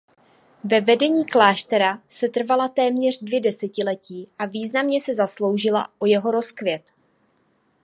[0.63, 6.83] Ve vedení kláštera setrvala téměř dvě desetiletí a významně se zasloužila o jeho rozkvět.